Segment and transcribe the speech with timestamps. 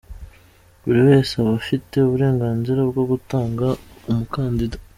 [0.85, 3.67] Buri wese aba afite uburenganzira bwo gutanga
[4.09, 4.77] umukandida.